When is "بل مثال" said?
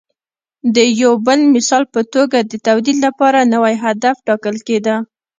1.25-1.83